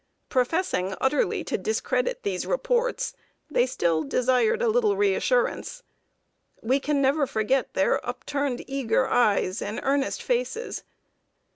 [0.29, 3.13] Professing utterly to discredit these reports,
[3.51, 5.83] they still desired a little reassurance.
[6.63, 10.81] We can never forget their upturned, eager eyes, and earnest faces.